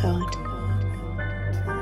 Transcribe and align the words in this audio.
God, 0.00 0.30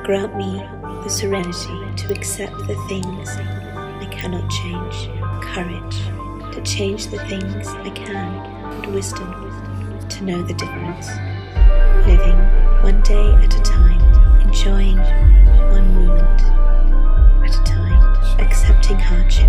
grant 0.04 0.34
me 0.36 0.62
the 1.04 1.08
serenity 1.10 1.94
to 1.96 2.12
accept 2.14 2.56
the 2.66 2.76
things 2.88 3.28
I 3.28 4.08
cannot 4.10 4.48
change, 4.50 5.10
courage 5.42 6.00
to 6.54 6.62
change 6.62 7.08
the 7.08 7.18
things 7.26 7.68
I 7.68 7.90
can, 7.90 8.34
and 8.82 8.94
wisdom 8.94 9.30
to 10.08 10.24
know 10.24 10.40
the 10.42 10.54
difference. 10.54 11.08
Living 12.06 12.38
one 12.82 13.02
day 13.02 13.34
at 13.44 13.54
a 13.54 13.60
time, 13.60 14.00
enjoying 14.40 14.96
one 14.96 15.94
moment 15.94 16.40
at 17.44 17.54
a 17.54 17.62
time, 17.64 18.40
accepting 18.40 18.98
hardships 18.98 19.45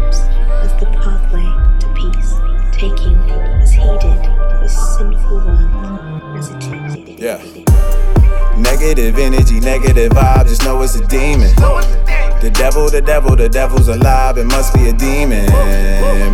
Yeah. 7.18 7.42
Negative 8.58 9.18
energy, 9.18 9.60
negative 9.60 10.12
vibe, 10.12 10.48
just 10.48 10.64
know 10.64 10.80
it's 10.84 10.94
a 10.94 11.08
demon. 11.08 11.50
The 12.42 12.52
devil, 12.54 12.92
the 12.92 13.02
devil, 13.02 13.36
the 13.36 13.50
devil's 13.50 13.88
alive, 13.88 14.38
it 14.38 14.46
must 14.46 14.72
be 14.76 14.90
a 14.90 14.94
demon. 14.94 15.48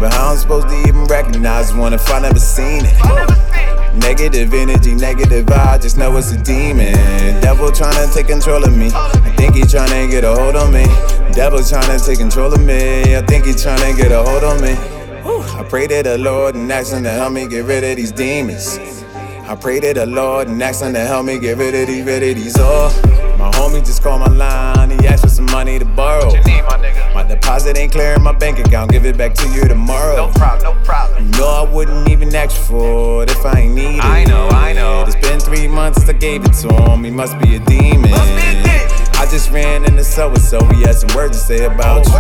But 0.01 0.11
how 0.11 0.31
I'm 0.31 0.37
supposed 0.37 0.67
to 0.67 0.77
even 0.81 1.05
recognize 1.05 1.73
one 1.73 1.93
if 1.93 2.09
I 2.11 2.19
never 2.19 2.37
seen 2.39 2.83
it? 2.83 3.95
Negative 3.95 4.53
energy, 4.53 4.93
negative 4.93 5.45
vibe, 5.45 5.81
just 5.81 5.97
know 5.97 6.17
it's 6.17 6.33
a 6.33 6.43
demon. 6.43 6.93
Devil 7.39 7.71
trying 7.71 8.05
to 8.05 8.13
take 8.13 8.27
control 8.27 8.61
of 8.65 8.75
me. 8.75 8.89
I 8.93 9.33
think 9.37 9.55
he 9.55 9.63
trying 9.63 9.87
to 9.87 10.11
get 10.11 10.25
a 10.25 10.35
hold 10.35 10.57
on 10.57 10.73
me. 10.73 10.83
Devil 11.31 11.63
trying 11.63 11.97
to 11.97 12.05
take 12.05 12.19
control 12.19 12.53
of 12.53 12.59
me. 12.59 13.15
I 13.15 13.21
think 13.21 13.45
he 13.45 13.53
trying 13.53 13.79
to 13.79 14.01
get 14.01 14.11
a 14.11 14.21
hold 14.21 14.43
on 14.43 14.59
me. 14.61 14.73
I 14.73 15.65
pray 15.69 15.87
to 15.87 16.03
the 16.03 16.17
Lord 16.17 16.55
and 16.55 16.69
ask 16.69 16.91
him 16.91 17.03
to 17.03 17.09
help 17.09 17.31
me 17.31 17.47
get 17.47 17.63
rid 17.63 17.85
of 17.85 17.95
these 17.95 18.11
demons. 18.11 19.02
I 19.45 19.55
pray 19.55 19.81
to 19.81 19.93
the 19.93 20.05
Lord 20.05 20.47
and 20.47 20.63
ask 20.63 20.81
him 20.81 20.93
to 20.93 21.01
help 21.01 21.25
me 21.25 21.37
get 21.37 21.57
rid 21.57 21.75
of 21.75 21.87
these, 21.87 22.05
rid 22.05 22.23
of 22.23 22.41
these. 22.41 22.55
Oh, 22.57 23.35
my 23.37 23.51
homie 23.51 23.85
just 23.85 24.01
called 24.01 24.21
my 24.21 24.27
line. 24.27 24.89
He 24.91 25.05
asked 25.05 25.23
for 25.23 25.29
some 25.29 25.45
money 25.47 25.77
to 25.79 25.85
borrow. 25.85 26.29
Need, 26.31 26.45
my 26.63 26.77
nigga? 26.79 27.13
My 27.13 27.23
deposit 27.23 27.77
ain't 27.77 27.91
clear 27.91 28.13
in 28.13 28.23
my 28.23 28.31
bank 28.31 28.59
account. 28.59 28.91
Give 28.91 29.05
it 29.05 29.17
back 29.17 29.33
to 29.35 29.47
you 29.49 29.67
tomorrow. 29.67 30.15
No 30.15 30.31
problem, 30.31 30.77
no 30.77 30.85
problem. 30.85 31.25
You 31.25 31.31
know 31.31 31.47
I 31.47 31.69
wouldn't 31.69 32.09
even 32.09 32.33
ask 32.33 32.55
for 32.55 33.23
it 33.23 33.31
if 33.31 33.45
I 33.45 33.59
ain't 33.59 33.75
need 33.75 33.97
it. 33.97 34.05
I 34.05 34.23
know, 34.23 34.47
I 34.47 34.71
know. 34.71 35.03
It's 35.05 35.15
been 35.15 35.41
three 35.41 35.67
months 35.67 35.97
since 35.97 36.09
I 36.09 36.13
gave 36.13 36.45
it 36.45 36.53
to 36.53 36.73
him. 36.73 37.03
He 37.03 37.11
must 37.11 37.37
be 37.39 37.57
a 37.57 37.59
demon. 37.59 38.11
Must 38.11 38.29
be 38.29 38.41
a 38.41 38.63
demon. 38.63 38.89
I 39.19 39.27
just 39.29 39.51
ran 39.51 39.83
into 39.83 40.05
so 40.05 40.29
and 40.29 40.41
so. 40.41 40.63
He 40.67 40.83
had 40.83 40.95
some 40.95 41.13
words 41.15 41.37
to 41.37 41.43
say 41.43 41.65
about 41.65 42.05
you. 42.05 42.13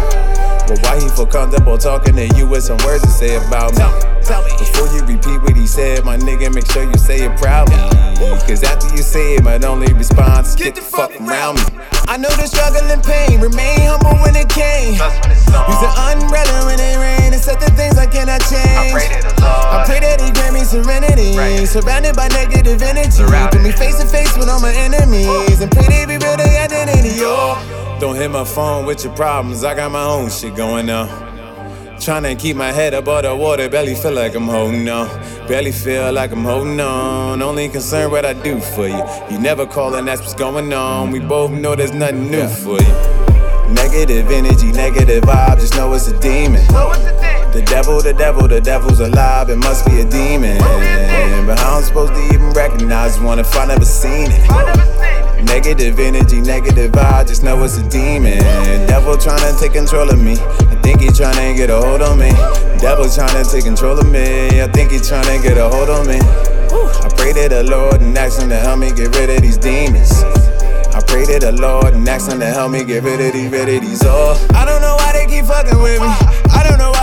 But 0.67 0.82
feel 1.15 1.27
comfortable 1.27 1.77
talking 1.77 2.15
to 2.15 2.27
you 2.35 2.47
with 2.47 2.63
some 2.63 2.77
words 2.85 3.03
to 3.03 3.09
say 3.09 3.35
about 3.35 3.71
me? 3.71 3.77
Tell 3.77 3.93
me, 3.93 4.21
tell 4.23 4.43
me. 4.43 4.51
Before 4.57 4.87
you 4.89 5.05
repeat 5.05 5.41
what 5.41 5.55
he 5.55 5.67
said, 5.67 6.03
my 6.03 6.17
nigga, 6.17 6.53
make 6.53 6.65
sure 6.71 6.83
you 6.83 6.97
say 6.97 7.25
it 7.25 7.37
proudly. 7.37 7.77
Cause 8.47 8.63
after 8.63 8.87
you 8.95 9.03
say 9.03 9.35
it, 9.35 9.43
my 9.43 9.57
only 9.67 9.91
response 9.93 10.49
is 10.49 10.55
get 10.55 10.75
the 10.75 10.81
fuck 10.81 11.11
around 11.19 11.59
me. 11.59 11.83
I 12.07 12.15
know 12.17 12.29
the 12.39 12.47
struggle 12.47 12.83
and 12.87 13.03
pain, 13.03 13.41
remain 13.41 13.83
humble 13.83 14.15
when 14.23 14.35
it 14.35 14.47
came. 14.47 14.95
That's 14.95 15.19
when 15.19 15.31
it's 15.35 15.43
on. 15.51 15.67
Use 15.67 15.83
an 15.83 16.23
umbrella 16.23 16.71
when 16.71 16.79
it 16.79 16.95
rain, 16.95 17.33
and 17.35 17.41
set 17.41 17.59
the 17.59 17.67
things 17.75 17.97
I 17.99 18.07
cannot 18.07 18.39
change. 18.47 18.63
I 18.63 18.95
pray 18.95 19.07
to 19.11 19.19
the 19.27 19.33
Lord. 19.43 19.75
I 19.75 19.83
pray 19.83 19.99
that 19.99 20.23
he 20.23 20.31
grant 20.31 20.55
me 20.55 20.63
serenity. 20.63 21.35
Right. 21.35 21.67
Surrounded 21.67 22.15
by 22.15 22.27
negative 22.31 22.79
energy. 22.79 23.23
Put 23.27 23.59
me 23.59 23.71
face 23.75 23.99
to 23.99 24.07
face 24.07 24.31
with 24.39 24.47
all 24.47 24.63
my 24.63 24.71
enemies. 24.71 25.59
And 25.59 25.67
pray 25.71 25.87
they 25.91 26.07
reveal 26.07 26.22
their 26.22 26.22
identity. 26.22 26.22
Oh. 26.22 26.22
Don't 28.03 28.17
hit 28.17 28.31
my 28.31 28.43
phone 28.43 28.85
with 28.85 29.05
your 29.05 29.15
problems. 29.15 29.63
I 29.63 29.75
got 29.75 29.89
my 29.89 30.03
own 30.03 30.29
shit 30.29 30.57
going 30.57 30.89
on. 30.89 31.07
Trying 32.01 32.23
to 32.23 32.35
keep 32.35 32.57
my 32.57 32.73
head 32.73 32.93
above 32.93 33.23
the 33.23 33.33
water, 33.33 33.69
barely 33.69 33.95
feel 33.95 34.11
like 34.11 34.35
I'm 34.35 34.43
holding 34.43 34.89
on. 34.89 35.07
Barely 35.47 35.71
feel 35.71 36.11
like 36.11 36.33
I'm 36.33 36.43
holding 36.43 36.81
on. 36.81 37.41
Only 37.41 37.69
concerned 37.69 38.11
what 38.11 38.25
I 38.25 38.33
do 38.33 38.59
for 38.59 38.89
you. 38.89 39.01
You 39.31 39.39
never 39.39 39.65
call 39.65 39.95
and 39.95 40.05
that's 40.05 40.19
what's 40.19 40.33
going 40.33 40.73
on. 40.73 41.11
We 41.11 41.21
both 41.21 41.51
know 41.51 41.77
there's 41.77 41.93
nothing 41.93 42.29
new 42.29 42.45
for 42.45 42.77
you. 42.77 42.93
Negative 43.71 44.29
energy, 44.29 44.73
negative 44.73 45.23
vibe, 45.23 45.61
just 45.61 45.77
know 45.77 45.93
it's 45.93 46.09
a 46.09 46.19
demon. 46.19 46.59
The 47.53 47.63
devil, 47.65 48.01
the 48.01 48.11
devil, 48.11 48.49
the 48.49 48.59
devil's 48.59 48.99
alive, 48.99 49.49
it 49.49 49.55
must 49.55 49.85
be 49.85 50.01
a 50.01 50.05
demon. 50.05 50.57
But 51.47 51.57
how 51.57 51.77
I'm 51.77 51.83
supposed 51.83 52.13
to 52.15 52.32
recognize 52.53 53.19
one 53.19 53.39
if 53.39 53.55
I 53.55 53.65
never 53.65 53.85
seen 53.85 54.27
it? 54.29 55.43
Negative 55.45 55.99
energy, 55.99 56.41
negative 56.41 56.91
vibe, 56.91 57.27
just 57.27 57.43
know 57.43 57.63
it's 57.63 57.77
a 57.77 57.89
demon. 57.89 58.37
Devil 58.87 59.17
trying 59.17 59.39
to 59.39 59.59
take 59.59 59.73
control 59.73 60.09
of 60.09 60.19
me. 60.21 60.33
I 60.33 60.75
think 60.81 61.01
he 61.01 61.09
trying 61.09 61.35
to 61.35 61.57
get 61.57 61.69
a 61.69 61.77
hold 61.77 62.01
on 62.01 62.17
me. 62.19 62.31
Devil 62.79 63.09
trying 63.09 63.43
to 63.43 63.49
take 63.49 63.65
control 63.65 63.99
of 63.99 64.09
me. 64.09 64.61
I 64.61 64.67
think 64.67 64.91
he 64.91 64.99
trying 64.99 65.25
to 65.25 65.41
get 65.41 65.57
a 65.57 65.69
hold 65.69 65.89
on 65.89 66.07
me. 66.07 66.19
I 66.19 67.09
pray 67.15 67.33
to 67.33 67.49
the 67.49 67.63
Lord 67.63 68.01
and 68.01 68.17
ask 68.17 68.41
him 68.41 68.49
to 68.49 68.57
help 68.57 68.79
me 68.79 68.91
get 68.91 69.15
rid 69.15 69.29
of 69.29 69.41
these 69.41 69.57
demons. 69.57 70.23
I 70.93 71.01
pray 71.05 71.25
to 71.25 71.39
the 71.39 71.51
Lord 71.51 71.93
and 71.93 72.07
ask 72.07 72.31
him 72.31 72.39
to 72.39 72.45
help 72.45 72.71
me 72.71 72.83
get 72.83 73.03
rid 73.03 73.19
of 73.19 73.33
these, 73.33 73.51
rid 73.51 73.69
of 73.69 73.81
these. 73.81 74.01
Oh, 74.05 74.37
I 74.53 74.65
don't 74.65 74.81
know 74.81 74.95
why 74.95 75.13
they 75.13 75.25
keep 75.25 75.45
fucking 75.45 75.81
with 75.81 76.01
me. 76.01 76.07
I 76.53 76.63
don't 76.67 76.77
know 76.77 76.91
why 76.91 77.02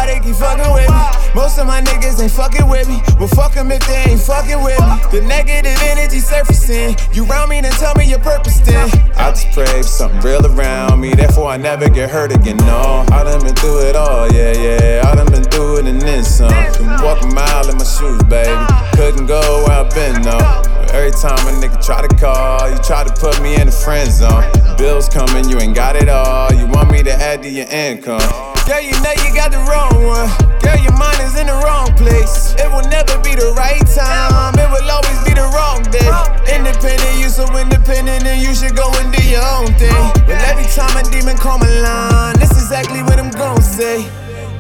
ain't 2.21 2.33
fucking 2.33 2.69
with 2.69 2.89
me. 2.89 3.01
Well, 3.19 3.29
fuck 3.29 3.55
them 3.55 3.71
if 3.73 3.87
they 3.87 4.13
ain't 4.13 4.21
fucking 4.21 4.63
with 4.63 4.79
me. 4.79 4.97
The 5.11 5.27
negative 5.27 5.77
energy 5.83 6.21
surfacing. 6.21 6.97
You 7.13 7.25
round 7.25 7.51
me, 7.51 7.61
then 7.61 7.73
tell 7.73 7.95
me 7.95 8.05
your 8.05 8.19
purpose 8.19 8.61
then. 8.61 8.91
I 9.17 9.31
just 9.31 9.51
pray 9.53 9.83
for 9.83 9.83
something 9.83 10.21
real 10.21 10.45
around 10.47 11.01
me. 11.01 11.15
Therefore, 11.15 11.49
I 11.49 11.57
never 11.57 11.89
get 11.89 12.11
hurt 12.11 12.33
again. 12.33 12.59
No, 12.59 13.05
I 13.11 13.25
done 13.25 13.43
been 13.43 13.55
through 13.55 13.89
it 13.89 13.97
all. 13.97 14.31
Yeah, 14.33 14.53
yeah. 14.53 15.03
I 15.05 15.15
done 15.15 15.31
been 15.31 15.45
through 15.45 15.79
it 15.79 15.87
and 15.87 16.01
then 16.01 16.25
some. 16.25 16.51
Been 16.51 17.03
walking 17.03 17.33
a 17.33 17.35
mile 17.35 17.69
in 17.69 17.77
my 17.77 17.85
shoes, 17.85 18.23
baby. 18.25 18.55
Couldn't 18.95 19.27
go 19.27 19.65
where 19.67 19.81
I've 19.81 19.95
been, 19.95 20.23
no. 20.23 20.70
Every 20.93 21.13
time 21.13 21.47
a 21.47 21.53
nigga 21.63 21.79
try 21.85 22.03
to 22.07 22.11
call, 22.17 22.69
you 22.69 22.77
try 22.83 23.05
to 23.05 23.13
put 23.15 23.41
me 23.41 23.55
in 23.55 23.67
the 23.67 23.73
friend 23.73 24.11
zone. 24.11 24.43
Bills 24.77 25.09
coming, 25.09 25.49
you 25.49 25.61
ain't 25.61 25.75
got 25.75 25.95
it 25.95 26.09
all. 26.09 26.53
You 26.53 26.67
want 26.67 26.91
me 26.91 27.03
to 27.05 27.13
add 27.13 27.43
to 27.45 27.51
your 27.51 27.67
income. 27.71 28.19
Girl, 28.67 28.83
you 28.83 28.93
know 28.99 29.15
you 29.23 29.31
got 29.31 29.55
the 29.55 29.63
wrong 29.71 29.95
one. 30.03 30.27
Girl, 30.59 30.79
your 30.83 30.97
mind 30.99 31.23
is 31.23 31.39
in 31.39 31.47
the 31.47 31.55
wrong 31.63 31.95
place. 31.95 32.55
It 32.59 32.67
will 32.67 32.87
never 32.91 33.15
be 33.23 33.39
the 33.39 33.55
right 33.55 33.87
time. 33.87 34.59
It 34.59 34.67
will 34.67 34.91
always 34.91 35.21
be 35.23 35.31
the 35.31 35.47
wrong 35.55 35.87
day. 35.95 36.11
Independent, 36.51 37.23
you 37.23 37.29
so 37.31 37.47
independent, 37.57 38.27
and 38.27 38.43
you 38.43 38.55
should 38.55 38.75
go 38.75 38.91
and 38.99 39.15
do 39.15 39.23
your 39.23 39.47
own 39.47 39.71
thing. 39.79 39.95
But 40.27 40.43
every 40.51 40.67
time 40.75 40.91
a 40.99 41.07
demon 41.07 41.37
call 41.37 41.59
my 41.59 41.71
line, 41.71 42.35
this 42.39 42.51
is 42.51 42.67
exactly 42.67 43.03
what 43.03 43.19
I'm 43.19 43.31
gonna 43.31 43.63
say. 43.63 44.11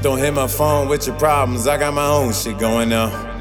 Don't 0.00 0.18
hit 0.18 0.32
my 0.32 0.47
phone 0.47 0.88
with 0.88 1.06
your 1.06 1.18
problems. 1.18 1.66
I 1.66 1.76
got 1.76 1.92
my 1.92 2.06
own 2.06 2.32
shit 2.32 2.56
going 2.58 2.92
on. 2.92 3.39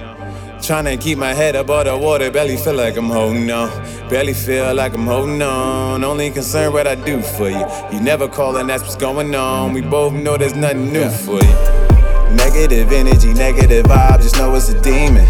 Tryna 0.70 1.02
keep 1.02 1.18
my 1.18 1.34
head 1.34 1.56
above 1.56 1.86
the 1.86 1.98
water, 1.98 2.30
barely 2.30 2.56
feel 2.56 2.76
like 2.76 2.96
I'm 2.96 3.10
holding 3.10 3.50
on. 3.50 3.72
Barely 4.08 4.36
feel 4.36 4.72
like 4.76 4.94
I'm 4.94 5.08
holding 5.08 5.42
on. 5.42 6.04
Only 6.04 6.30
concerned 6.30 6.76
what 6.76 6.86
I 6.86 6.94
do 6.94 7.24
for 7.24 7.50
you. 7.50 7.66
You 7.92 8.00
never 8.00 8.28
call 8.28 8.56
and 8.58 8.70
that's 8.70 8.84
what's 8.84 8.96
going 8.96 9.34
on. 9.34 9.74
We 9.74 9.82
both 9.82 10.14
know 10.14 10.38
there's 10.38 10.54
nothing 10.54 10.94
new 10.94 11.10
for 11.10 11.42
you. 11.42 12.36
Negative 12.36 12.92
energy, 12.92 13.34
negative 13.34 13.88
vibe, 13.88 14.22
just 14.22 14.38
know 14.38 14.54
it's 14.54 14.70
a 14.70 14.80
demon. 14.80 15.28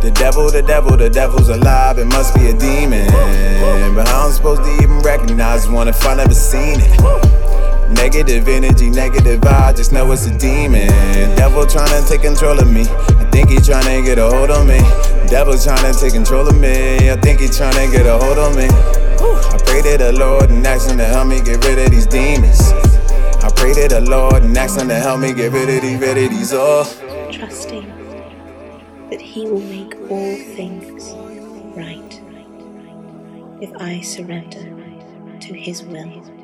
The 0.00 0.10
devil, 0.14 0.50
the 0.50 0.62
devil, 0.62 0.96
the 0.96 1.10
devil's 1.10 1.50
alive, 1.50 1.98
it 1.98 2.06
must 2.06 2.34
be 2.34 2.46
a 2.46 2.56
demon. 2.56 3.08
But 3.94 4.08
how 4.08 4.24
I'm 4.24 4.32
supposed 4.32 4.62
to 4.62 4.72
even 4.82 5.00
recognize 5.00 5.68
one 5.68 5.86
if 5.86 6.02
I 6.06 6.14
never 6.14 6.32
seen 6.32 6.80
it? 6.80 7.92
Negative 7.92 8.48
energy, 8.48 8.88
negative 8.88 9.42
vibe, 9.42 9.76
just 9.76 9.92
know 9.92 10.10
it's 10.12 10.24
a 10.24 10.38
demon. 10.38 10.88
Devil 11.36 11.66
trying 11.66 12.02
to 12.02 12.08
take 12.08 12.22
control 12.22 12.58
of 12.58 12.72
me. 12.72 12.86
Think 13.36 13.50
he 13.50 13.56
trying 13.58 13.84
to 13.84 14.02
get 14.02 14.18
a 14.18 14.30
hold 14.30 14.50
on 14.50 14.66
me. 14.66 14.78
Devil 15.28 15.58
trying 15.58 15.92
to 15.92 16.00
take 16.00 16.14
control 16.14 16.48
of 16.48 16.58
me. 16.58 17.10
I 17.10 17.16
think 17.16 17.40
he 17.40 17.48
trying 17.48 17.74
to 17.74 17.94
get 17.94 18.06
a 18.06 18.16
hold 18.16 18.38
on 18.38 18.56
me. 18.56 18.64
I 18.64 19.58
pray 19.66 19.82
to 19.82 19.98
the 19.98 20.14
Lord 20.18 20.48
and 20.48 20.66
ask 20.66 20.88
him 20.88 20.96
to 20.96 21.04
help 21.04 21.28
me 21.28 21.42
get 21.42 21.62
rid 21.62 21.78
of 21.78 21.90
these 21.90 22.06
demons. 22.06 22.58
I 23.44 23.52
pray 23.54 23.74
to 23.74 23.88
the 23.88 24.00
Lord 24.00 24.42
and 24.42 24.56
ask 24.56 24.80
him 24.80 24.88
to 24.88 24.94
help 24.94 25.20
me 25.20 25.34
get 25.34 25.52
rid 25.52 25.68
of 25.68 25.82
these, 25.82 26.00
rid 26.00 26.16
of 26.16 26.30
these, 26.30 26.54
oh. 26.54 26.84
trusting 27.30 27.86
that 29.10 29.20
He 29.20 29.44
will 29.44 29.60
make 29.60 29.94
all 30.10 30.36
things 30.56 31.12
right 31.76 32.22
if 33.60 33.70
I 33.76 34.00
surrender 34.00 34.64
to 35.40 35.52
His 35.52 35.82
will. 35.82 36.35